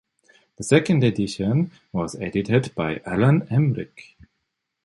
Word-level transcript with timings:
The 0.55 0.63
second 0.63 1.03
edition 1.03 1.69
was 1.93 2.15
edited 2.15 2.73
by 2.73 3.03
Alan 3.05 3.41
Emrich. 3.51 4.15